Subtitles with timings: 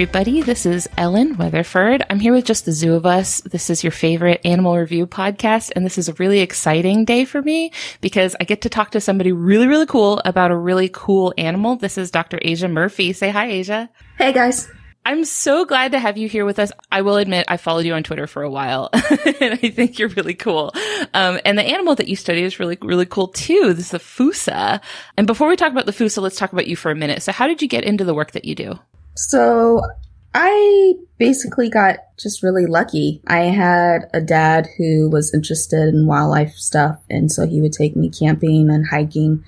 [0.00, 2.02] Everybody, this is Ellen Weatherford.
[2.08, 3.42] I'm here with just the zoo of us.
[3.42, 7.42] This is your favorite animal review podcast, and this is a really exciting day for
[7.42, 11.34] me because I get to talk to somebody really, really cool about a really cool
[11.36, 11.76] animal.
[11.76, 12.38] This is Dr.
[12.40, 13.12] Asia Murphy.
[13.12, 13.90] Say hi, Asia.
[14.16, 14.70] Hey, guys.
[15.04, 16.72] I'm so glad to have you here with us.
[16.90, 20.08] I will admit I followed you on Twitter for a while and I think you're
[20.08, 20.72] really cool.
[21.12, 23.74] Um, and the animal that you study is really, really cool too.
[23.74, 24.80] This is the Fossa.
[25.18, 27.22] And before we talk about the Fossa, let's talk about you for a minute.
[27.22, 28.78] So how did you get into the work that you do?
[29.14, 29.82] So
[30.34, 33.20] I basically got just really lucky.
[33.26, 36.98] I had a dad who was interested in wildlife stuff.
[37.10, 39.44] And so he would take me camping and hiking.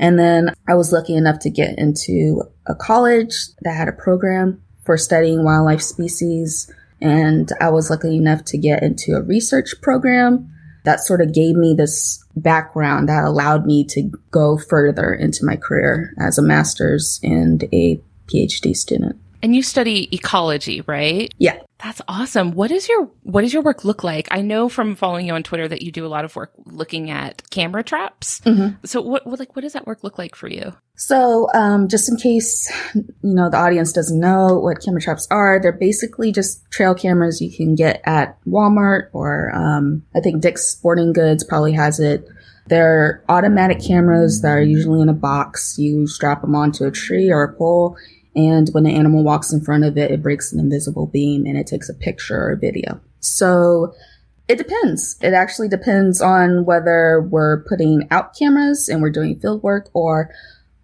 [0.00, 4.62] And then I was lucky enough to get into a college that had a program
[4.84, 6.70] for studying wildlife species.
[7.00, 10.50] And I was lucky enough to get into a research program
[10.84, 15.56] that sort of gave me this background that allowed me to go further into my
[15.56, 18.00] career as a master's and a
[18.32, 19.16] PhD student.
[19.42, 21.30] And you study ecology, right?
[21.36, 21.60] Yeah.
[21.82, 22.52] That's awesome.
[22.52, 24.26] What is your what does your work look like?
[24.30, 27.10] I know from following you on Twitter that you do a lot of work looking
[27.10, 28.40] at camera traps.
[28.40, 28.86] Mm-hmm.
[28.86, 30.74] So what, what, like what does that work look like for you?
[30.96, 35.60] So um, just in case you know the audience doesn't know what camera traps are,
[35.60, 40.66] they're basically just trail cameras you can get at Walmart or um, I think Dick's
[40.66, 42.26] Sporting Goods probably has it.
[42.66, 45.76] They're automatic cameras that are usually in a box.
[45.78, 47.96] You strap them onto a tree or a pole
[48.36, 51.56] and when the animal walks in front of it, it breaks an invisible beam and
[51.56, 53.00] it takes a picture or a video.
[53.20, 53.94] So
[54.48, 55.16] it depends.
[55.22, 60.30] It actually depends on whether we're putting out cameras and we're doing field work or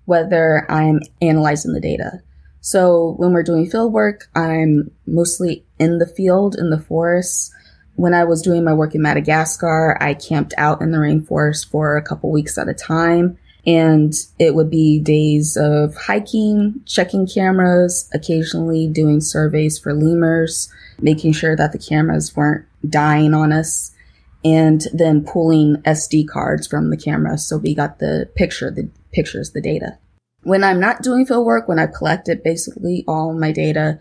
[0.05, 2.23] whether I'm analyzing the data.
[2.61, 7.53] So when we're doing field work, I'm mostly in the field, in the forest.
[8.01, 11.99] When I was doing my work in Madagascar, I camped out in the rainforest for
[11.99, 13.37] a couple weeks at a time.
[13.67, 21.33] And it would be days of hiking, checking cameras, occasionally doing surveys for lemurs, making
[21.33, 23.95] sure that the cameras weren't dying on us,
[24.43, 27.37] and then pulling SD cards from the camera.
[27.37, 29.99] So we got the picture, the pictures, the data.
[30.43, 33.99] When I'm not doing field work, when I've collected basically all my data,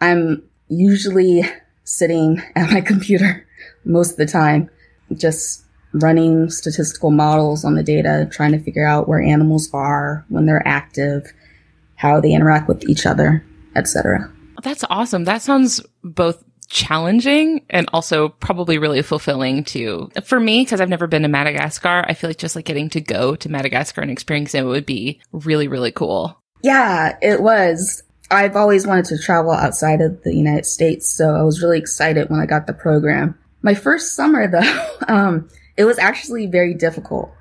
[0.00, 1.42] I'm usually
[1.84, 3.46] sitting at my computer
[3.84, 4.70] most of the time,
[5.14, 10.46] just running statistical models on the data, trying to figure out where animals are when
[10.46, 11.30] they're active,
[11.96, 13.44] how they interact with each other,
[13.76, 14.30] etc.
[14.62, 15.24] That's awesome.
[15.24, 20.10] That sounds both challenging and also probably really fulfilling too.
[20.24, 23.00] For me, because I've never been to Madagascar, I feel like just like getting to
[23.00, 26.42] go to Madagascar and experiencing it would be really, really cool.
[26.62, 28.02] Yeah, it was.
[28.32, 32.30] I've always wanted to travel outside of the United States, so I was really excited
[32.30, 33.38] when I got the program.
[33.60, 37.32] My first summer though, um, it was actually very difficult.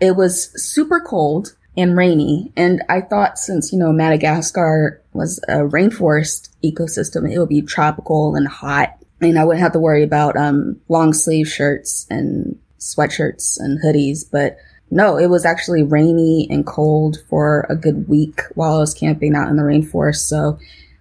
[0.00, 2.52] It was super cold and rainy.
[2.56, 8.34] And I thought since, you know, Madagascar was a rainforest ecosystem, it would be tropical
[8.34, 8.96] and hot.
[9.20, 14.24] And I wouldn't have to worry about, um, long sleeve shirts and sweatshirts and hoodies.
[14.30, 14.58] But
[14.90, 19.34] no, it was actually rainy and cold for a good week while I was camping
[19.34, 20.26] out in the rainforest.
[20.28, 20.58] So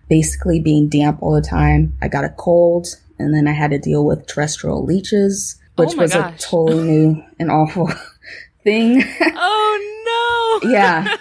[0.10, 1.96] basically being damp all the time.
[2.02, 2.88] I got a cold
[3.20, 6.34] and then I had to deal with terrestrial leeches oh which oh was gosh.
[6.34, 7.92] a totally new and awful
[8.64, 9.04] thing.
[9.22, 10.70] Oh no.
[10.72, 11.16] yeah.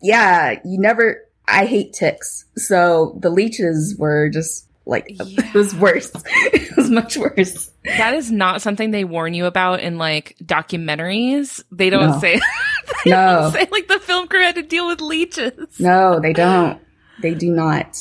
[0.00, 0.60] Yeah.
[0.64, 2.44] You never, I hate ticks.
[2.56, 5.44] So the leeches were just like, yeah.
[5.46, 6.10] it was worse.
[6.26, 7.70] it was much worse.
[7.84, 11.62] That is not something they warn you about in like documentaries.
[11.70, 12.18] They don't no.
[12.18, 12.40] say,
[13.04, 13.40] they no.
[13.40, 15.78] Don't say like the film crew had to deal with leeches.
[15.78, 16.80] No, they don't.
[17.20, 17.96] They do not.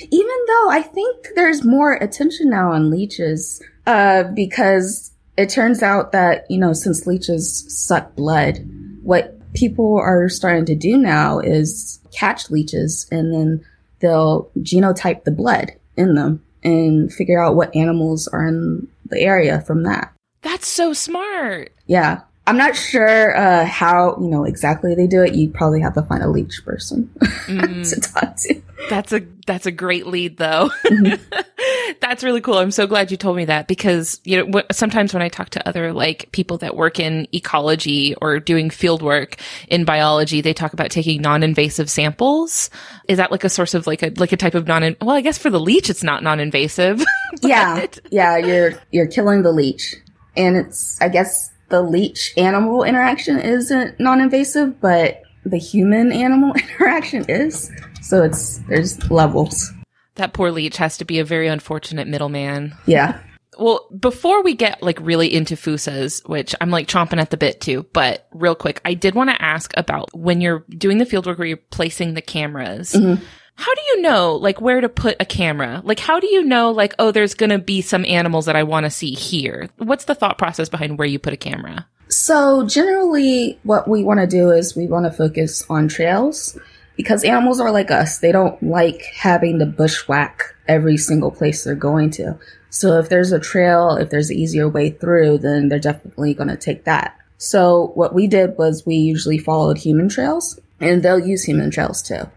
[0.00, 6.12] Even though I think there's more attention now on leeches uh, because it turns out
[6.12, 8.58] that, you know, since leeches suck blood,
[9.02, 13.64] what people are starting to do now is catch leeches and then
[14.00, 19.60] they'll genotype the blood in them and figure out what animals are in the area
[19.60, 20.12] from that.
[20.42, 21.72] That's so smart.
[21.86, 22.22] Yeah.
[22.48, 25.34] I'm not sure uh, how you know exactly they do it.
[25.34, 27.94] You probably have to find a leech person mm.
[27.94, 28.62] to talk to.
[28.88, 30.70] That's a that's a great lead, though.
[30.86, 31.94] Mm-hmm.
[32.00, 32.56] that's really cool.
[32.56, 35.68] I'm so glad you told me that because you know sometimes when I talk to
[35.68, 39.36] other like people that work in ecology or doing field work
[39.68, 42.70] in biology, they talk about taking non-invasive samples.
[43.08, 44.96] Is that like a source of like a like a type of non?
[45.02, 47.04] Well, I guess for the leech, it's not non-invasive.
[47.42, 49.96] yeah, yeah, you're you're killing the leech,
[50.34, 57.24] and it's I guess the leech animal interaction isn't non-invasive, but the human animal interaction
[57.28, 57.70] is.
[58.02, 59.72] So it's there's levels.
[60.16, 62.74] That poor leech has to be a very unfortunate middleman.
[62.86, 63.20] Yeah.
[63.58, 67.60] Well, before we get like really into fossas, which I'm like chomping at the bit
[67.60, 71.38] too, but real quick, I did want to ask about when you're doing the fieldwork
[71.38, 72.92] where you're placing the cameras.
[72.92, 73.24] Mm-hmm
[73.58, 75.82] how do you know like where to put a camera?
[75.84, 78.62] Like how do you know like oh there's going to be some animals that I
[78.62, 79.68] want to see here?
[79.78, 81.86] What's the thought process behind where you put a camera?
[82.08, 86.56] So generally what we want to do is we want to focus on trails
[86.96, 88.18] because animals are like us.
[88.18, 92.38] They don't like having to bushwhack every single place they're going to.
[92.70, 96.48] So if there's a trail, if there's an easier way through, then they're definitely going
[96.48, 97.16] to take that.
[97.38, 102.02] So what we did was we usually followed human trails and they'll use human trails
[102.02, 102.30] too.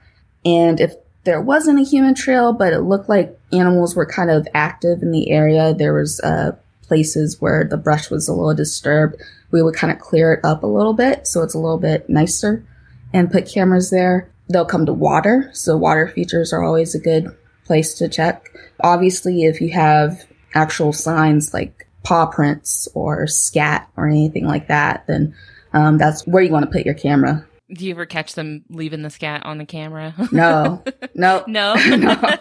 [0.46, 4.48] And if there wasn't a human trail, but it looked like animals were kind of
[4.54, 5.74] active in the area.
[5.74, 9.22] There was uh, places where the brush was a little disturbed.
[9.52, 12.10] We would kind of clear it up a little bit so it's a little bit
[12.10, 12.66] nicer
[13.14, 14.30] and put cameras there.
[14.50, 17.28] They'll come to water, so water features are always a good
[17.66, 18.48] place to check.
[18.82, 25.06] Obviously, if you have actual signs like paw prints or scat or anything like that,
[25.08, 25.34] then
[25.72, 29.02] um, that's where you want to put your camera do you ever catch them leaving
[29.02, 30.14] the scat on the camera?
[30.32, 30.84] No,
[31.14, 32.36] no, no, no.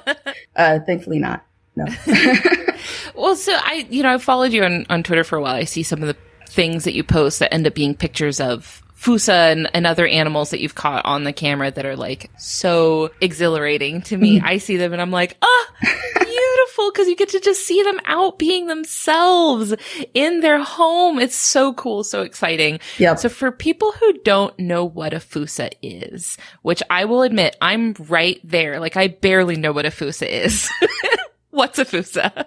[0.56, 1.44] Uh, thankfully not.
[1.76, 1.86] No.
[3.14, 5.54] well, so I, you know, I followed you on, on Twitter for a while.
[5.54, 6.16] I see some of the
[6.48, 10.50] things that you post that end up being pictures of fossa and, and, other animals
[10.50, 14.36] that you've caught on the camera that are like so exhilarating to me.
[14.36, 14.46] Mm-hmm.
[14.46, 15.66] I see them and I'm like, ah, oh,
[16.14, 19.74] beautiful because you get to just see them out being themselves
[20.14, 21.18] in their home.
[21.18, 22.80] It's so cool, so exciting.
[22.98, 23.16] Yeah.
[23.16, 27.94] So for people who don't know what a fossa is, which I will admit I'm
[28.08, 30.70] right there, like I barely know what a fossa is.
[31.50, 32.46] What's a fossa?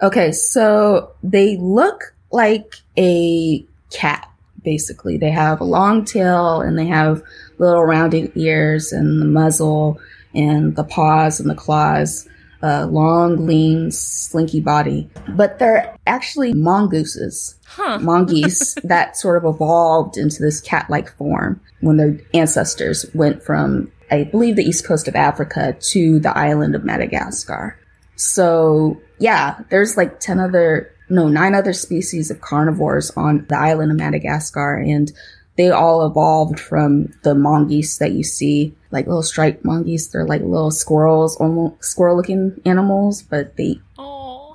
[0.00, 4.28] Okay, so they look like a cat
[4.62, 5.16] basically.
[5.16, 7.22] They have a long tail and they have
[7.58, 10.00] little rounded ears and the muzzle
[10.34, 12.28] and the paws and the claws,
[12.62, 15.10] a long, lean, slinky body.
[15.28, 17.98] But they're actually mongooses, huh.
[17.98, 23.90] mongoose that sort of evolved into this cat like form when their ancestors went from,
[24.10, 27.78] I believe, the east coast of Africa to the island of Madagascar.
[28.16, 33.92] So, yeah, there's like 10 other no, nine other species of carnivores on the island
[33.92, 34.76] of Madagascar.
[34.76, 35.12] And
[35.56, 40.08] they all evolved from the mongoose that you see, like little striped mongoose.
[40.08, 43.80] They're like little squirrels, almost squirrel looking animals, but they eat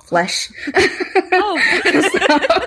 [0.04, 0.50] flesh.
[1.30, 1.60] Oh.
[2.12, 2.66] so,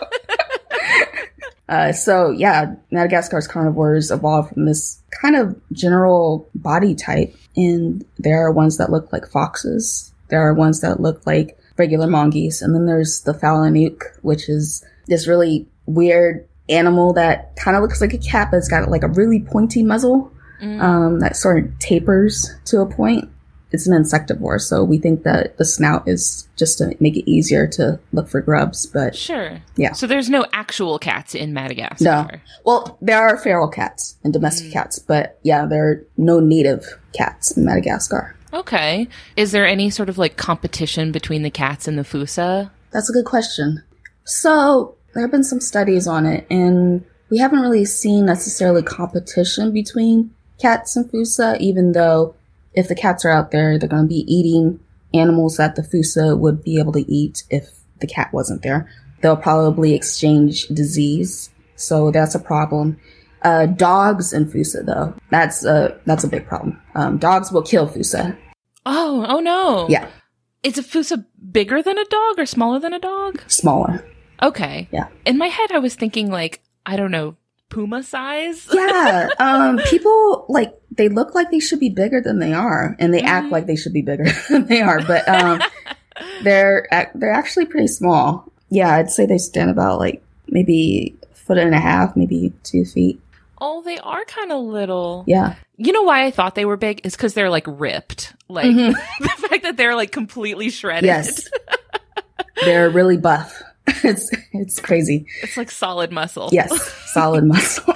[1.69, 7.35] uh, so yeah, Madagascar's carnivores evolved from this kind of general body type.
[7.56, 10.13] And there are ones that look like foxes.
[10.29, 12.62] There are ones that look like regular mongoose.
[12.62, 18.01] And then there's the falanouc, which is this really weird animal that kind of looks
[18.01, 20.31] like a cat, but it's got like a really pointy muzzle
[20.62, 20.81] mm.
[20.81, 23.30] um, that sort of tapers to a point.
[23.74, 27.68] It's an insectivore, so we think that the snout is just to make it easier
[27.68, 28.86] to look for grubs.
[28.86, 29.94] But sure, yeah.
[29.94, 32.04] So there's no actual cats in Madagascar.
[32.04, 32.30] No.
[32.66, 34.74] Well, there are feral cats and domestic mm.
[34.74, 38.36] cats, but yeah, there are no native cats in Madagascar.
[38.54, 39.08] Okay.
[39.38, 42.72] Is there any sort of like competition between the cats and the fossa?
[42.92, 43.84] That's a good question.
[44.25, 49.72] So, there have been some studies on it, and we haven't really seen necessarily competition
[49.72, 52.36] between cats and Fossa, even though
[52.74, 54.80] if the cats are out there, they're going to be eating
[55.13, 58.89] animals that the Fossa would be able to eat if the cat wasn't there.
[59.22, 63.00] They'll probably exchange disease, so that's a problem.
[63.44, 66.80] Uh, dogs and Fossa, though, that's a that's a big problem.
[66.96, 68.38] Um, dogs will kill Fossa.
[68.86, 69.88] Oh, oh no!
[69.89, 70.08] Yeah,
[70.63, 73.41] is a Fossa bigger than a dog or smaller than a dog?
[73.48, 74.06] Smaller.
[74.41, 74.88] Okay.
[74.91, 75.08] Yeah.
[75.25, 77.36] In my head, I was thinking like I don't know,
[77.72, 78.68] puma size.
[78.74, 79.30] yeah.
[79.40, 83.22] Um, people like they look like they should be bigger than they are, and they
[83.22, 83.28] mm.
[83.28, 85.60] act like they should be bigger than they are, but um,
[86.44, 88.51] they're they're actually pretty small.
[88.70, 92.86] Yeah, I'd say they stand about like maybe a foot and a half, maybe two
[92.86, 93.20] feet.
[93.60, 95.24] Oh, they are kind of little.
[95.28, 95.56] Yeah.
[95.78, 98.36] You know why I thought they were big is because they're like ripped.
[98.48, 98.92] Like mm-hmm.
[99.24, 101.06] the fact that they're like completely shredded.
[101.06, 101.48] Yes.
[102.63, 103.62] they're really buff.
[104.03, 105.25] It's it's crazy.
[105.41, 106.50] It's like solid muscle.
[106.51, 106.71] Yes,
[107.13, 107.93] solid muscle.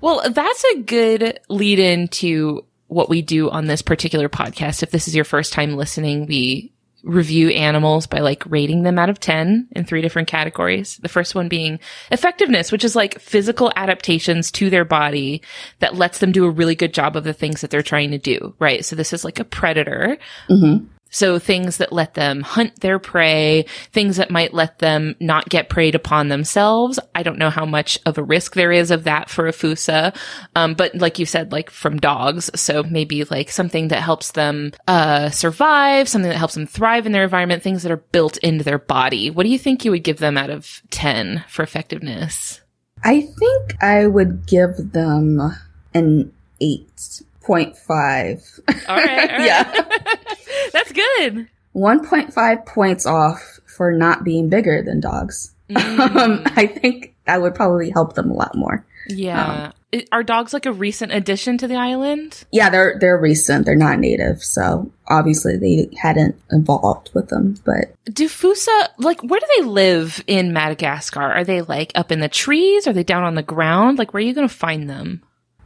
[0.00, 4.82] well, that's a good lead into what we do on this particular podcast.
[4.82, 9.08] If this is your first time listening, we review animals by like rating them out
[9.10, 10.98] of 10 in three different categories.
[10.98, 11.80] The first one being
[12.10, 15.42] effectiveness, which is like physical adaptations to their body
[15.78, 18.18] that lets them do a really good job of the things that they're trying to
[18.18, 18.84] do, right?
[18.84, 20.18] So this is like a predator.
[20.48, 20.86] Mm-hmm.
[21.10, 25.68] So things that let them hunt their prey, things that might let them not get
[25.68, 26.98] preyed upon themselves.
[27.14, 30.12] I don't know how much of a risk there is of that for a fossa.
[30.54, 32.50] Um, but like you said, like from dogs.
[32.54, 37.12] So maybe like something that helps them, uh, survive, something that helps them thrive in
[37.12, 39.30] their environment, things that are built into their body.
[39.30, 42.60] What do you think you would give them out of 10 for effectiveness?
[43.02, 45.40] I think I would give them
[45.94, 48.60] an eight 0.5.
[48.88, 48.96] All right.
[48.96, 49.40] All right.
[49.44, 49.72] Yeah.
[50.72, 51.48] That's good.
[51.74, 55.52] 1.5 points off for not being bigger than dogs.
[55.70, 55.80] Mm.
[56.16, 58.84] Um, I think that would probably help them a lot more.
[59.08, 59.70] Yeah.
[59.94, 62.44] I- Are dogs like a recent addition to the island?
[62.52, 63.66] Yeah, they're they're recent.
[63.66, 67.56] They're not native, so obviously they hadn't evolved with them.
[67.64, 71.22] But Do Fossa, like, where do they live in Madagascar?
[71.22, 72.86] Are they like up in the trees?
[72.88, 73.98] Are they down on the ground?
[73.98, 75.22] Like, where are you going to find them?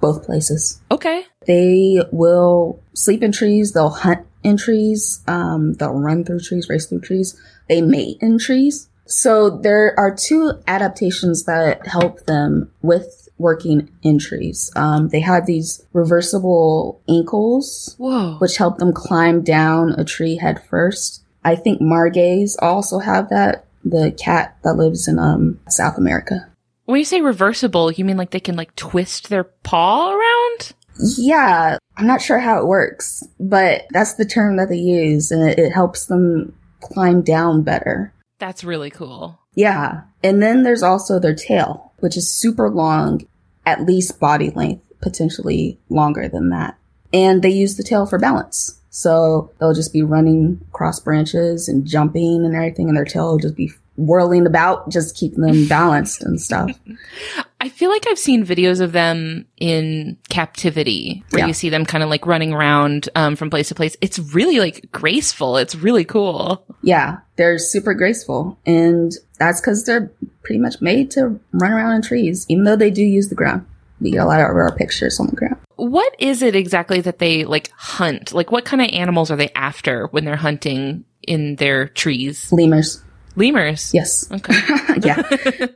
[0.06, 1.18] Both places, Okay.
[1.46, 2.58] they will
[2.94, 3.72] sleep in trees.
[3.72, 5.00] They'll hunt in trees.
[5.26, 7.28] Um, they'll run through trees, race through trees.
[7.68, 8.88] They mate in trees.
[9.06, 9.30] So
[9.66, 14.70] there are two adaptations that help them with working in trees.
[14.76, 18.36] Um, they have these reversible ankles Whoa.
[18.38, 21.22] which help them climb down a tree head first.
[21.44, 23.64] I think margays also have that.
[23.86, 26.36] The cat that lives in um South America.
[26.86, 30.72] When you say reversible, you mean like they can like twist their paw around?
[31.16, 35.48] Yeah, I'm not sure how it works, but that's the term that they use, and
[35.48, 38.12] it, it helps them climb down better.
[38.38, 39.38] That's really cool.
[39.54, 43.26] Yeah, and then there's also their tail, which is super long,
[43.64, 46.76] at least body length, potentially longer than that.
[47.12, 48.80] And they use the tail for balance.
[48.90, 53.38] So they'll just be running across branches and jumping and everything, and their tail will
[53.38, 56.70] just be whirling about, just keeping them balanced and stuff.
[57.60, 61.46] I feel like I've seen videos of them in captivity where Yeah.
[61.46, 63.96] you see them kind of like running around um, from place to place.
[64.00, 65.56] It's really like graceful.
[65.56, 66.64] It's really cool.
[66.82, 68.58] Yeah, they're super graceful.
[68.66, 72.90] And that's because they're pretty much made to run around in trees, even though they
[72.90, 73.64] do use the ground.
[74.00, 75.56] We get a lot of our pictures on the ground.
[75.76, 78.32] What is it exactly that they like hunt?
[78.34, 82.52] Like what kind of animals are they after when they're hunting in their trees?
[82.52, 83.02] Lemurs.
[83.36, 83.90] Lemurs.
[83.92, 84.30] Yes.
[84.30, 84.54] Okay.
[85.02, 85.22] yeah.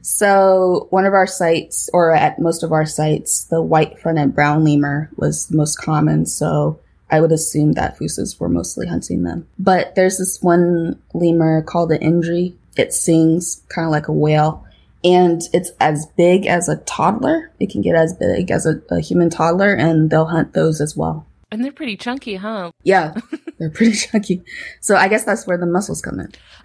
[0.02, 4.64] So one of our sites, or at most of our sites, the white fronted brown
[4.64, 6.26] lemur was the most common.
[6.26, 9.48] So I would assume that Fossas were mostly hunting them.
[9.58, 12.54] But there's this one lemur called the Indri.
[12.76, 14.64] It sings kind of like a whale.
[15.04, 17.52] And it's as big as a toddler.
[17.60, 20.96] It can get as big as a, a human toddler, and they'll hunt those as
[20.96, 21.24] well.
[21.50, 22.72] And they're pretty chunky, huh?
[22.82, 23.14] Yeah,
[23.58, 24.42] they're pretty chunky.
[24.80, 26.32] So I guess that's where the muscles come in.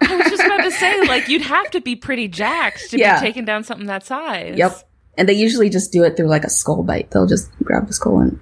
[0.64, 3.20] I was just about to say, like, you'd have to be pretty jacked to Yeah.
[3.20, 4.56] be taking down something that size.
[4.56, 4.76] Yep.
[5.16, 7.10] And they usually just do it through like a skull bite.
[7.10, 8.40] They'll just grab the skull and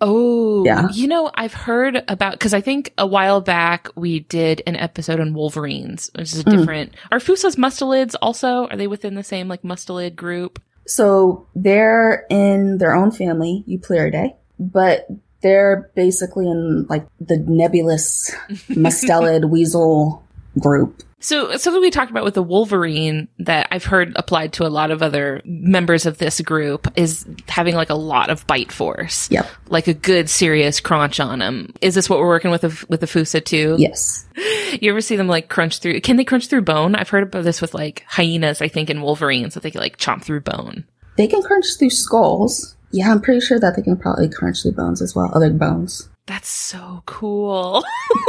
[0.00, 0.88] Oh, Yeah.
[0.92, 5.20] You know, I've heard about because I think a while back we did an episode
[5.20, 6.58] on Wolverines, which is a Mm.
[6.58, 6.92] different.
[7.10, 8.66] Are Fossa's mustelids also?
[8.66, 10.60] Are they within the same like mustelid group?
[10.86, 15.06] So they're in their own family, Eupleridae, but
[15.40, 18.30] they're basically in like the nebulous
[18.68, 20.22] mustelid weasel
[20.58, 21.02] group.
[21.18, 24.90] So something we talked about with the Wolverine that I've heard applied to a lot
[24.90, 29.46] of other members of this group is having like a lot of bite force, Yep.
[29.68, 31.72] like a good serious crunch on them.
[31.80, 33.76] Is this what we're working with the, with the Fossa too?
[33.78, 34.24] Yes.
[34.80, 36.00] You ever see them like crunch through?
[36.00, 36.94] Can they crunch through bone?
[36.96, 39.96] I've heard about this with like hyenas, I think, in Wolverines that they can like
[39.96, 40.84] chomp through bone.
[41.16, 42.76] They can crunch through skulls.
[42.90, 46.08] Yeah, I'm pretty sure that they can probably crunch through bones as well, other bones.
[46.26, 47.84] That's so cool.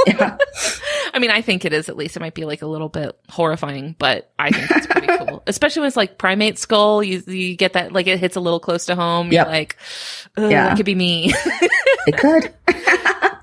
[0.06, 0.38] Yeah.
[1.14, 2.16] I mean, I think it is at least.
[2.16, 5.42] It might be like a little bit horrifying, but I think it's pretty cool.
[5.48, 7.04] Especially when it's like primate skull.
[7.04, 9.32] You you get that like it hits a little close to home.
[9.32, 9.46] Yep.
[9.48, 9.78] You're like,
[10.38, 10.74] Yeah.
[10.74, 11.34] it could be me.
[12.06, 12.54] it could.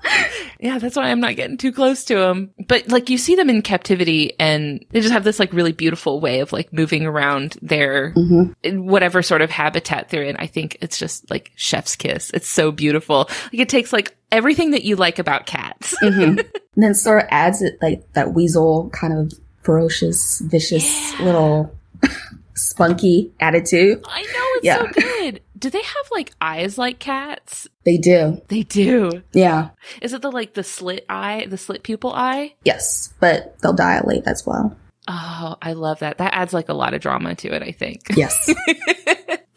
[0.65, 2.51] yeah, that's why I'm not getting too close to them.
[2.67, 6.19] But like you see them in captivity, and they just have this like really beautiful
[6.19, 10.35] way of like moving around their hmm whatever sort of habitat they're in.
[10.37, 12.31] I think it's just like chef's kiss.
[12.33, 13.29] It's so beautiful.
[13.53, 15.95] Like it takes like everything that you like about cats.
[16.01, 16.37] hmm
[16.75, 21.73] And then sort of adds it like that weasel kind of ferocious, vicious little
[22.55, 24.03] spunky attitude.
[24.07, 24.79] I know it's Yeah.
[24.79, 25.41] so good.
[25.57, 27.67] Do they have like eyes like cats?
[27.85, 28.41] They do.
[28.49, 29.23] They do.
[29.33, 29.69] Yeah.
[30.01, 32.53] Is it the like the slit eye, the slit pupil eye?
[32.63, 33.13] Yes.
[33.19, 34.75] But they'll dilate as well.
[35.07, 36.17] Oh, I love that.
[36.17, 38.01] That adds like a lot of drama to it, I think.
[38.15, 38.53] Yes.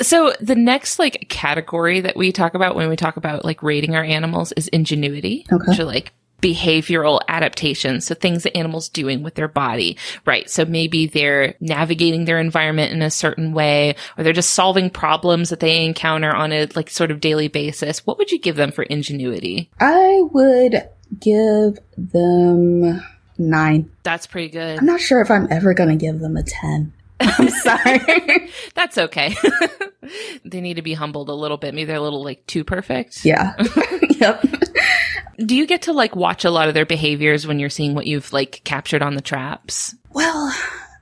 [0.00, 3.96] So the next like category that we talk about when we talk about like rating
[3.96, 5.64] our animals is ingenuity, Okay.
[5.66, 8.06] which are like behavioral adaptations.
[8.06, 10.48] So things that animals doing with their body, right?
[10.48, 15.50] So maybe they're navigating their environment in a certain way, or they're just solving problems
[15.50, 18.06] that they encounter on a like sort of daily basis.
[18.06, 19.70] What would you give them for ingenuity?
[19.80, 20.88] I would
[21.20, 23.02] give them
[23.38, 23.90] nine.
[24.02, 24.78] That's pretty good.
[24.78, 26.92] I'm not sure if I'm ever going to give them a 10.
[27.20, 28.50] I'm sorry.
[28.74, 29.34] That's okay.
[30.44, 31.74] they need to be humbled a little bit.
[31.74, 33.24] Maybe they're a little like too perfect.
[33.24, 33.54] yeah.
[34.10, 34.44] yep.
[35.44, 38.06] Do you get to like watch a lot of their behaviors when you're seeing what
[38.06, 39.94] you've like captured on the traps?
[40.12, 40.54] Well,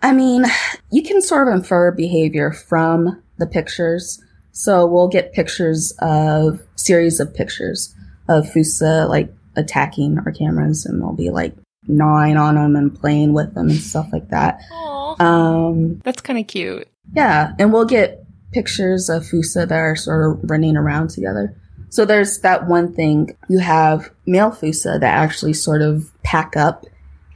[0.02, 0.44] I mean,
[0.90, 4.22] you can sort of infer behavior from the pictures.
[4.52, 7.94] So we'll get pictures of series of pictures
[8.28, 11.54] of Fossa like attacking our cameras, and they'll be like
[11.88, 14.60] gnawing on them and playing with them and stuff like that.
[14.72, 15.20] Aww.
[15.20, 16.88] Um, That's kind of cute.
[17.14, 21.56] yeah, and we'll get pictures of Fossa that are sort of running around together.
[21.90, 23.36] So there's that one thing.
[23.48, 26.84] You have male Fossa that actually sort of pack up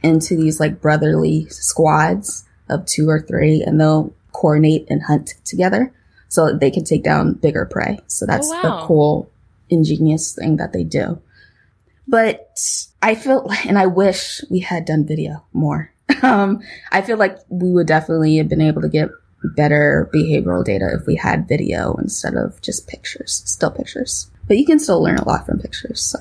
[0.03, 5.93] into these like brotherly squads of two or three, and they'll coordinate and hunt together
[6.29, 7.99] so that they can take down bigger prey.
[8.07, 8.61] So that's Oh, wow.
[8.81, 9.31] the cool,
[9.69, 11.19] ingenious thing that they do.
[12.07, 12.57] But
[13.01, 15.91] I feel, and I wish we had done video more.
[16.23, 19.09] Um, I feel like we would definitely have been able to get
[19.55, 24.29] better behavioral data if we had video instead of just pictures, still pictures.
[24.51, 26.01] But you can still learn a lot from pictures.
[26.01, 26.19] So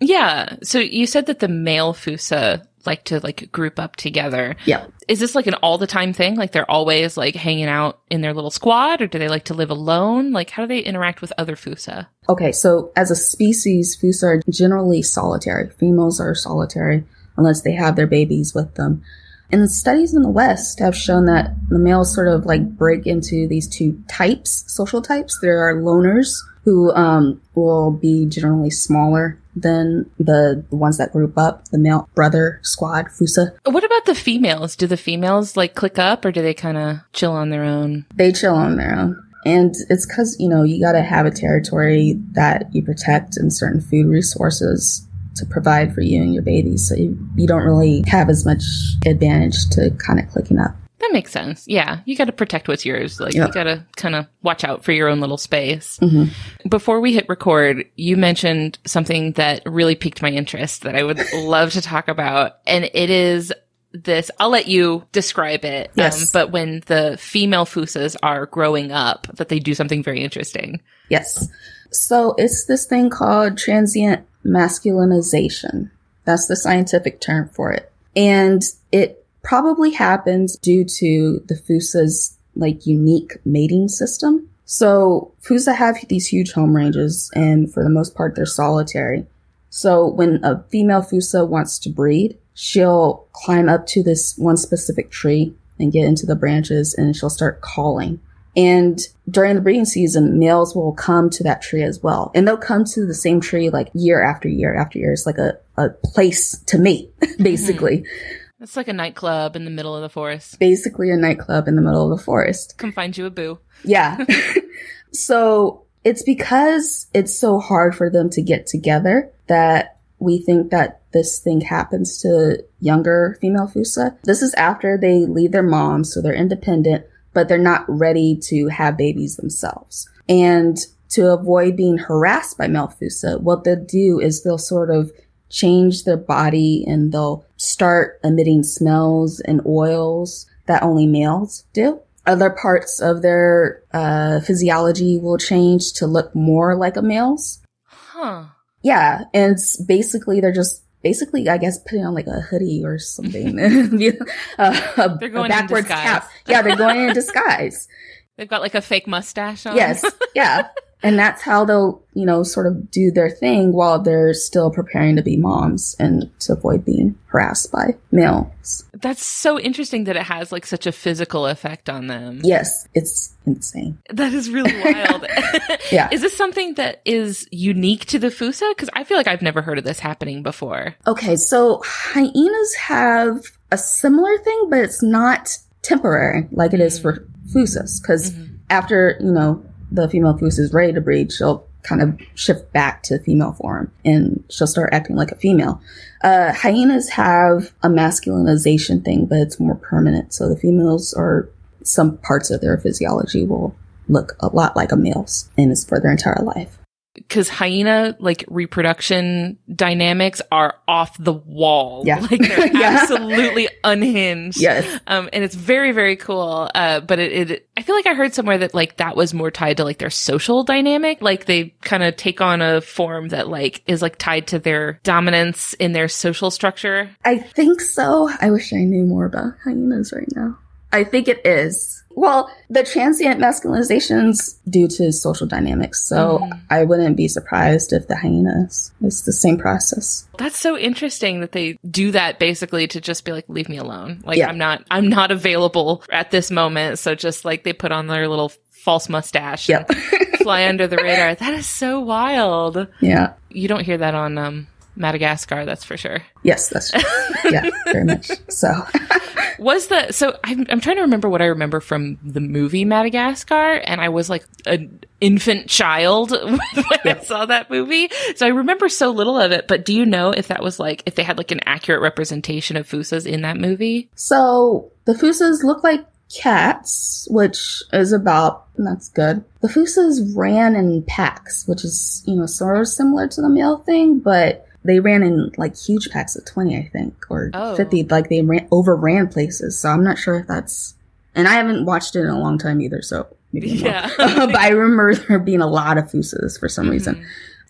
[0.00, 0.56] Yeah.
[0.64, 4.56] So you said that the male Fossa like to like group up together.
[4.64, 6.34] yeah, Is this like an all the time thing?
[6.34, 9.54] Like they're always like hanging out in their little squad or do they like to
[9.54, 10.32] live alone?
[10.32, 12.08] Like how do they interact with other Fossa?
[12.28, 15.70] Okay, so as a species, Fossa are generally solitary.
[15.70, 17.04] Females are solitary
[17.36, 19.04] unless they have their babies with them.
[19.52, 23.06] And the studies in the West have shown that the males sort of like break
[23.06, 25.38] into these two types, social types.
[25.40, 26.34] There are loners
[26.68, 32.06] who um, will be generally smaller than the, the ones that group up, the male
[32.14, 33.54] brother squad, Fossa.
[33.64, 34.76] What about the females?
[34.76, 38.04] Do the females like click up or do they kind of chill on their own?
[38.14, 39.16] They chill on their own.
[39.46, 43.50] And it's because, you know, you got to have a territory that you protect and
[43.50, 46.86] certain food resources to provide for you and your babies.
[46.86, 48.62] So you, you don't really have as much
[49.06, 50.76] advantage to kind of clicking up.
[51.00, 51.64] That makes sense.
[51.68, 52.00] Yeah.
[52.06, 53.20] You got to protect what's yours.
[53.20, 53.46] Like Yeah.
[53.46, 55.98] you got to kind of watch out for your own little space.
[56.02, 56.30] Mhm.
[56.68, 61.20] Before we hit record, you mentioned something that really piqued my interest that I would
[61.34, 62.56] love to talk about.
[62.66, 63.52] And it is
[63.92, 65.86] this, I'll let you describe it.
[65.88, 66.32] um, Yes.
[66.32, 70.80] but when the female fossas are growing up, that they do something very interesting.
[71.08, 71.48] Yes.
[71.90, 75.90] So it's this thing called transient masculinization.
[76.24, 77.90] That's the scientific term for it.
[78.16, 84.46] And it probably happens due to the Fossa's like unique mating system.
[84.66, 89.26] So Fossa have these huge home ranges and for the most part they're solitary.
[89.70, 95.10] So when a female Fossa wants to breed, she'll climb up to this one specific
[95.10, 98.20] tree and get into the branches and she'll start calling.
[98.54, 102.32] And during the breeding season, males will come to that tree as well.
[102.34, 105.12] And they'll come to the same tree like year after year after year.
[105.12, 107.98] It's like a, a place to mate, basically.
[107.98, 108.47] Mm-hmm.
[108.60, 110.58] It's like a nightclub in the middle of the forest.
[110.58, 112.76] Basically a nightclub in the middle of the forest.
[112.76, 113.58] Come find you a boo.
[113.84, 114.24] Yeah.
[115.12, 121.02] so it's because it's so hard for them to get together that we think that
[121.12, 124.16] this thing happens to younger female Fossa.
[124.24, 128.66] This is after they leave their moms, so they're independent, but they're not ready to
[128.68, 130.08] have babies themselves.
[130.28, 130.76] And
[131.10, 135.12] to avoid being harassed by male Fossa, what they'll do is they'll sort of
[135.50, 142.00] change their body and they'll start emitting smells and oils that only males do.
[142.26, 147.60] Other parts of their uh, physiology will change to look more like a male's.
[147.86, 148.44] Huh.
[148.82, 152.98] Yeah, and it's basically they're just basically, I guess, putting on like a hoodie or
[152.98, 153.58] something.
[154.58, 156.02] uh, a, They're going a in backwards disguise.
[156.04, 156.30] cap.
[156.46, 157.88] Yeah, they're going in disguise.
[158.36, 159.74] They've got like a fake mustache on.
[159.74, 160.68] yes, yeah,
[161.02, 165.16] and that's how they'll you know sort of do their thing while they're still preparing
[165.16, 168.84] to be moms and to avoid being harassed by males.
[168.94, 172.40] That's so interesting that it has like such a physical effect on them.
[172.42, 173.98] Yes, it's insane.
[174.10, 175.26] That is really wild.
[175.92, 176.08] Yeah.
[176.12, 178.66] Is this something that is unique to the Fossa?
[178.70, 180.96] Because I feel like I've never heard of this happening before.
[181.06, 187.12] Okay, so hyenas have a similar thing, but it's not temporary like it is for
[187.14, 187.58] mm-hmm.
[187.58, 188.02] fossas.
[188.02, 188.56] Because mm-hmm.
[188.68, 193.02] after, you know, the female fossa is ready to breed, she'll kind of shift back
[193.04, 195.80] to female form and she'll start acting like a female.
[196.22, 200.34] Uh, hyenas have a masculinization thing, but it's more permanent.
[200.34, 201.48] So the females are,
[201.84, 203.74] some parts of their physiology will
[204.08, 206.78] look a lot like a male's and it's for their entire life.
[207.18, 212.02] Because hyena like reproduction dynamics are off the wall.
[212.06, 212.18] Yeah.
[212.30, 212.98] Like they're Yeah.
[213.02, 214.60] absolutely unhinged.
[214.60, 215.00] Yes.
[215.06, 216.70] Um, and it's very, very cool.
[216.74, 219.50] Uh, but it, it, I feel like I heard somewhere that like that was more
[219.50, 221.22] tied to like their social dynamic.
[221.22, 225.00] Like they kind of take on a form that like is like tied to their
[225.04, 227.10] dominance in their social structure.
[227.24, 228.28] I think so.
[228.40, 230.58] I wish I knew more about hyenas right now.
[230.92, 232.02] I think it is.
[232.10, 236.60] Well, the transient masculinization's due to social dynamics, so Mhm.
[236.70, 238.90] I wouldn't be surprised if the hyenas.
[239.04, 240.26] It's the same process.
[240.38, 244.20] That's so interesting that they do that basically to just be like, leave me alone.
[244.24, 244.48] Like Yeah.
[244.48, 246.98] I'm not, I'm not available at this moment.
[246.98, 249.90] So just like they put on their little false mustache Yep.
[249.90, 249.98] and
[250.42, 251.34] fly under the radar.
[251.36, 252.88] That is so wild.
[253.00, 253.34] Yeah.
[253.50, 256.22] You don't hear that on um, Madagascar, that's for sure.
[256.42, 257.00] Yes, that's true.
[257.52, 258.30] yeah, very much.
[258.48, 258.68] So,
[259.58, 263.72] Was the so I'm I'm trying to remember what I remember from the movie Madagascar,
[263.72, 266.60] and I was like an infant child when
[267.04, 269.68] I saw that movie, so I remember so little of it.
[269.68, 272.76] But do you know if that was like if they had like an accurate representation
[272.76, 274.10] of Fossas in that movie?
[274.14, 279.44] so the Fossas look like cats, which is about, that's good.
[279.60, 283.78] The Fossas ran in packs, which is, you know, sort of similar to the male
[283.78, 287.76] thing, but they ran in like huge packs of 20, I think, or Oh.
[287.76, 288.04] 50.
[288.04, 289.78] Like they ran, overran places.
[289.78, 290.94] So I'm not sure if that's,
[291.36, 293.02] and I haven't watched it in a long time either.
[293.02, 294.10] So maybe Yeah.
[294.16, 297.24] but I remember there being a lot of Fossas for some reason.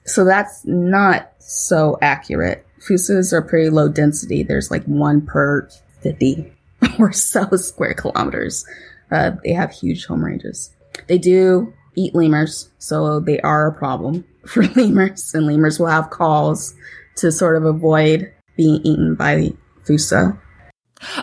[0.07, 2.65] So that's not so accurate.
[2.81, 4.43] Fossas are pretty low density.
[4.45, 5.69] There's like one per
[6.01, 6.53] 50
[6.99, 8.65] or so square kilometers.
[9.11, 10.71] Uh, they have huge home ranges.
[11.09, 16.11] They do eat lemurs, so they are a problem for lemurs, and lemurs will have
[16.11, 16.75] calls
[17.21, 19.53] to sort of avoid being eaten by
[19.85, 20.39] Fossa.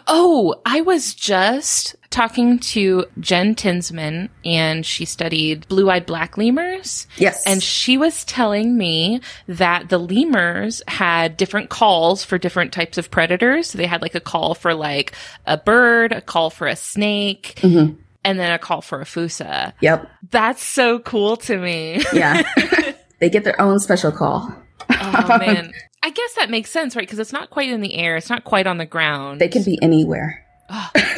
[0.07, 7.07] Oh, I was just talking to Jen Tinsman, and she studied blue-eyed black lemurs.
[7.17, 7.43] Yes.
[7.45, 13.11] And she was telling me that the lemurs had different calls for different types of
[13.11, 13.67] predators.
[13.67, 15.13] So they had like a call for like
[15.45, 17.97] a bird, a call for a snake, Mhm.
[18.23, 19.73] and then a call for a fossa.
[19.81, 20.09] Yep.
[20.31, 22.01] That's so cool to me.
[22.13, 22.43] Yeah.
[23.19, 24.55] they get their own special call.
[24.89, 25.73] Oh man.
[26.03, 27.01] I guess that makes sense, right?
[27.05, 28.15] Because it's not quite in the air.
[28.15, 29.41] It's not quite on the ground.
[29.41, 30.45] They can be anywhere.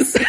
[0.03, 0.23] So-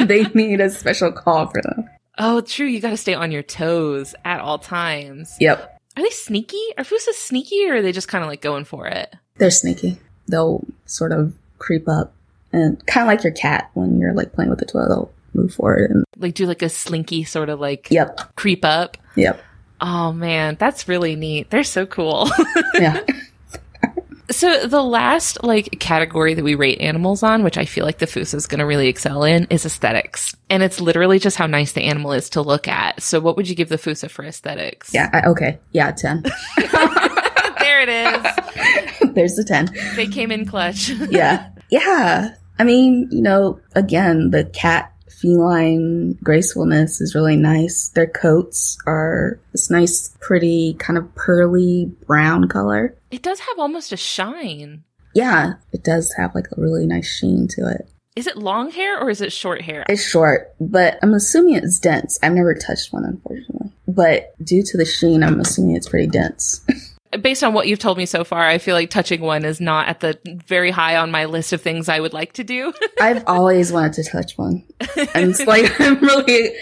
[0.04, 1.88] they need a special call for them.
[2.18, 2.66] oh, true.
[2.66, 5.36] You got to stay on your toes at all times.
[5.40, 5.80] Yep.
[5.96, 6.62] Are they sneaky?
[6.78, 9.14] Are fossas sneaky or are they just kind of like going for it?
[9.38, 9.98] They're sneaky.
[10.28, 12.12] They'll sort of creep up
[12.52, 15.52] and kind of like your cat when you're like playing with the toy, they'll move
[15.54, 18.18] forward and Like do like a slinky sort of like yep.
[18.36, 18.96] creep up.
[19.16, 19.40] Yep.
[19.80, 21.50] Oh man, that's really neat.
[21.50, 22.28] They're so cool.
[22.74, 23.00] Yeah.
[24.30, 28.06] so the last like category that we rate animals on, which I feel like the
[28.06, 30.34] Fossa is going to really excel in, is aesthetics.
[30.48, 33.02] And it's literally just how nice the animal is to look at.
[33.02, 34.94] So what would you give the Fossa for aesthetics?
[34.94, 35.10] yeah.
[35.12, 35.58] I, okay.
[35.72, 35.90] Yeah.
[35.92, 36.22] 10.
[36.56, 39.12] there it is.
[39.14, 39.74] There's the 10.
[39.96, 40.88] They came in clutch.
[40.90, 41.50] Yeah.
[41.70, 42.34] Yeah.
[42.58, 47.88] I mean, you know, again, the cat feline gracefulness is really nice.
[47.88, 52.96] Their coats are this nice, pretty, kind of pearly brown color.
[53.10, 54.84] it does have almost a shine.
[55.14, 57.90] Yeah, it does have like a really nice sheen to it.
[58.16, 59.84] Is it long hair or is it short hair?
[59.88, 62.18] It's short, but I'm assuming it's dense.
[62.22, 63.72] I've never touched one, unfortunately.
[63.86, 66.64] But due to the sheen, I'm assuming it's pretty dense.
[67.20, 69.88] Based on what you've told me so far, I feel like touching one is not
[69.88, 72.72] at the very high on my list of things I would like to do.
[73.00, 74.64] I've always wanted to touch one.
[75.14, 76.52] And it's like, I'm really,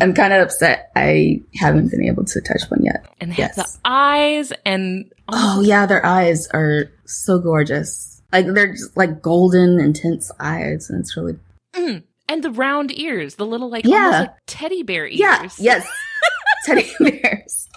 [0.00, 3.04] I'm kind of upset I haven't been able to touch one yet.
[3.20, 3.56] and they Yes.
[3.56, 8.22] have the eyes and Oh yeah, their eyes are so gorgeous.
[8.32, 11.36] Like they're just like golden, intense eyes, and it's really
[11.74, 14.20] Mm, and the round ears, the little like Yeah.
[14.20, 15.18] like teddy bear ears.
[15.18, 15.88] yeah, yes,
[16.64, 17.68] teddy bears.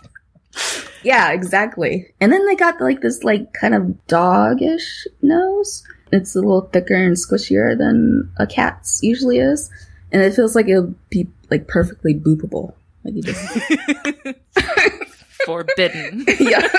[1.04, 2.14] Yeah, exactly.
[2.20, 5.84] And then they got like this like kind of doggish nose.
[6.12, 9.70] It's a little thicker and squishier than a cat's usually is,
[10.12, 12.74] and it feels like it'll be like perfectly boopable.
[13.06, 14.36] Like you just
[15.46, 16.26] Forbidden.
[16.40, 16.68] yeah,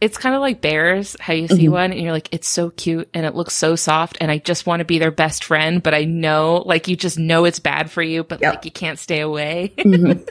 [0.00, 1.72] It's kind of like bears, how you see Mhm.
[1.72, 4.66] one and you're like, it's so cute and it looks so soft and I just
[4.66, 7.90] want to be their best friend, but I know, like, you just know it's bad
[7.90, 8.54] for you, but Yep.
[8.54, 9.74] like, you can't stay away.
[9.76, 10.26] Mhm.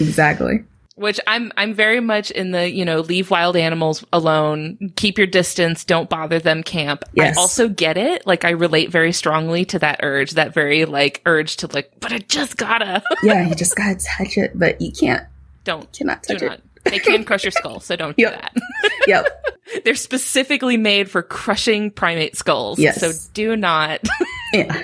[0.00, 0.64] exactly.
[0.96, 5.26] Which I'm, I'm very much in the, you know, leave wild animals alone, keep your
[5.26, 7.04] distance, don't bother them camp.
[7.12, 7.36] Yes.
[7.36, 8.26] I also get it.
[8.26, 12.12] Like, I relate very strongly to that urge, that very, like, urge to, like, but
[12.12, 13.02] I just gotta.
[13.22, 15.26] Yeah, you just gotta touch it, but you can't.
[15.64, 16.46] don't, Cannot do touch it.
[16.46, 16.60] not.
[16.84, 18.54] They can crush your skull, so don't do that.
[19.06, 19.26] Yep.
[19.84, 22.78] They're specifically made for crushing primate skulls.
[22.78, 23.00] Yes.
[23.00, 24.00] So do not.
[24.52, 24.82] Yeah.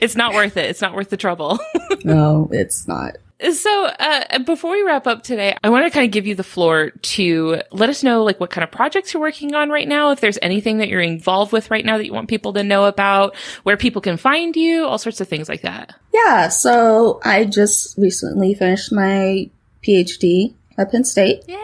[0.00, 0.70] it's not worth it.
[0.70, 1.58] It's not worth the trouble.
[2.04, 3.18] no, it's not.
[3.50, 6.44] So, uh, before we wrap up today, I want to kind of give you the
[6.44, 10.10] floor to let us know, like, what kind of projects you're working on right now.
[10.10, 12.84] If there's anything that you're involved with right now that you want people to know
[12.84, 15.94] about, where people can find you, all sorts of things like that.
[16.12, 19.50] Yeah, so I just recently finished my
[19.82, 21.42] PhD at Penn State.
[21.48, 21.62] Yay!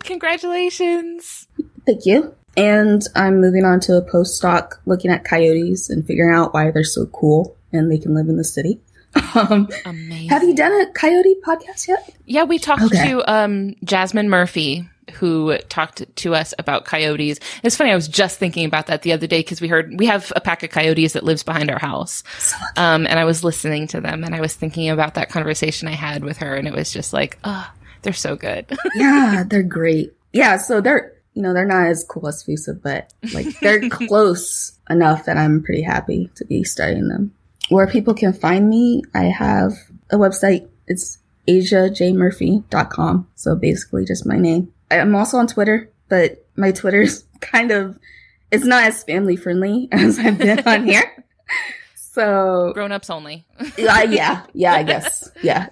[0.00, 1.46] Congratulations.
[1.86, 2.34] Thank you.
[2.56, 6.84] And I'm moving on to a postdoc looking at coyotes and figuring out why they're
[6.84, 8.80] so cool and they can live in the city.
[9.34, 10.28] Um, Amazing.
[10.28, 12.14] have you done a coyote podcast yet?
[12.26, 13.08] Yeah, we talked Okay.
[13.10, 17.38] to um, Jasmine Murphy who talked to us about coyotes.
[17.62, 17.90] It's funny.
[17.90, 20.40] I was just thinking about that the other day because we heard we have a
[20.40, 22.22] pack of coyotes that lives behind our house.
[22.76, 25.92] Um, and I was listening to them and I was thinking about that conversation I
[25.92, 27.68] had with her and it was just like, oh,
[28.02, 28.66] they're so good.
[28.94, 30.12] yeah, they're great.
[30.32, 30.56] Yeah.
[30.56, 35.24] So they're, you know, they're not as cool as Fossa, but like they're close enough
[35.26, 37.34] that I'm pretty happy to be studying them.
[37.68, 39.72] Where people can find me, I have
[40.10, 40.68] a website.
[40.86, 43.28] It's asiajmurphy.com.
[43.34, 44.72] So basically just my name.
[44.90, 47.98] I'm also on Twitter, but my Twitter's kind of,
[48.50, 51.24] it's not as family friendly as I've been on here.
[51.94, 53.46] So grown ups only.
[53.58, 55.30] uh, yeah, yeah, I guess.
[55.42, 55.68] Yeah.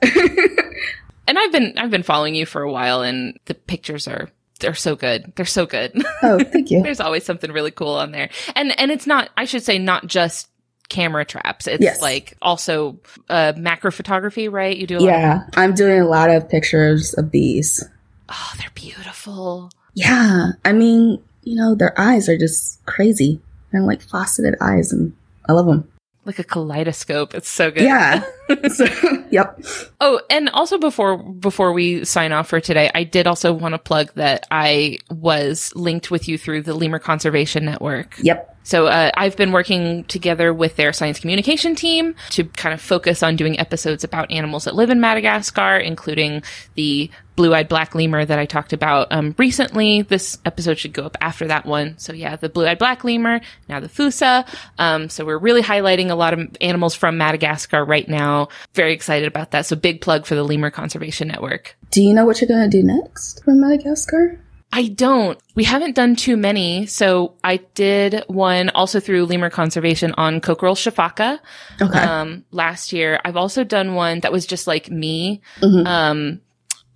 [1.29, 4.74] and I've been, I've been following you for a while and the pictures are they're
[4.74, 5.33] so good.
[5.37, 5.92] They're so good.
[6.22, 6.83] Oh, thank you.
[6.83, 8.29] There's always something really cool on there.
[8.55, 10.49] And and it's not I should say not just
[10.90, 11.66] camera traps.
[11.66, 12.03] It's Yes.
[12.03, 12.98] like also
[13.31, 14.76] uh macro photography, right?
[14.76, 17.83] You do a lot Yeah, I'm doing a lot of pictures of bees.
[18.29, 19.70] Oh, they're beautiful.
[19.94, 23.40] Yeah, I mean, you know, their eyes are just crazy.
[23.72, 25.14] They're like faceted eyes, and
[25.48, 25.88] I love them.
[26.24, 27.35] Like a kaleidoscope.
[27.35, 27.83] It's so good.
[27.85, 28.22] Yeah.
[28.68, 28.85] so,
[29.31, 29.59] yep.
[30.00, 33.79] Oh, and also before before we sign off for today, I did also want to
[33.79, 38.16] plug that I was linked with you through the Lemur Conservation Network.
[38.22, 38.59] Yep.
[38.62, 43.23] So uh, I've been working together with their science communication team to kind of focus
[43.23, 46.42] on doing episodes about animals that live in Madagascar, including
[46.75, 50.03] the blue-eyed black lemur that I talked about um, recently.
[50.03, 51.96] This episode should go up after that one.
[51.99, 54.44] So yeah, the blue-eyed black lemur, now the fossa.
[54.79, 58.49] Um, so we're really highlighting a lot of animals from Madagascar right now.
[58.75, 59.64] Very excited about that.
[59.66, 61.77] So big plug for the Lemur Conservation Network.
[61.90, 64.38] Do you know what you're gonna do next from Madagascar?
[64.72, 65.37] I don't.
[65.56, 66.87] We haven't done too many.
[66.87, 71.40] So I did one also through Lemur Conservation on Coquerel sifaka
[71.83, 71.98] Okay.
[71.98, 73.18] um, last year.
[73.24, 75.40] I've also done one that was just like me.
[75.61, 75.87] Mhm.
[75.87, 76.40] Um,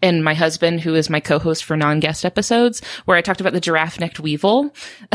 [0.05, 3.61] and my husband, who is my co-host for non-guest episodes, where I talked about the
[3.61, 4.75] giraffe-necked weevil.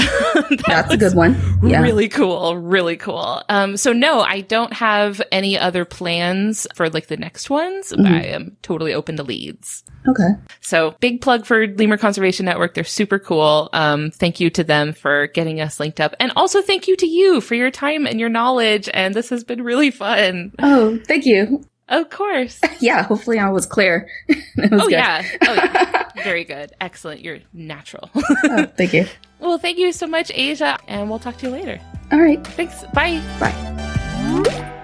[0.50, 1.40] That That's a good one.
[1.64, 1.82] Yeah.
[1.82, 3.44] Really cool, really cool.
[3.50, 7.92] Um, so no, I don't have any other plans for like the next ones.
[7.92, 8.08] Mhm.
[8.08, 9.84] I am totally open to leads.
[10.08, 10.30] Okay.
[10.62, 12.74] So big plug for Lemur Conservation Network.
[12.74, 13.70] They're super cool.
[13.74, 16.16] Um, thank you to them for getting us linked up.
[16.20, 18.90] And also thank you to you for your time and your knowledge.
[18.94, 20.54] And this has been really fun.
[20.60, 21.64] Oh, thank you.
[21.90, 22.60] Of course.
[22.80, 23.04] Yeah.
[23.04, 24.08] Hopefully, I was clear.
[24.30, 24.92] was Oh good.
[24.92, 25.26] yeah.
[25.46, 26.10] Oh yeah.
[26.24, 26.72] Very good.
[26.80, 27.20] Excellent.
[27.22, 28.10] You're natural.
[28.16, 29.06] Oh, thank you.
[29.40, 30.78] well, thank you so much, Asia.
[30.88, 31.80] And we'll talk to you later.
[32.12, 32.42] All right.
[32.48, 32.84] Thanks.
[32.94, 33.22] Bye.
[33.40, 34.76] Bye.